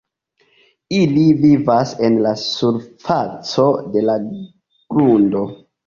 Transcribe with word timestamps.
Ili 0.99 1.25
vivas 1.41 1.93
en 2.09 2.17
la 2.29 2.33
surfaco 2.47 3.71
de 3.95 4.07
la 4.11 4.21
grundo. 4.29 5.51